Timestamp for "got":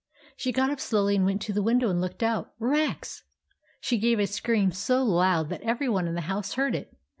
0.51-0.71